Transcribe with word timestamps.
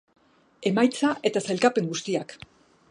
Emaitza 0.69 1.11
eta 1.31 1.45
sailkapen 1.49 1.93
guztiak. 1.93 2.37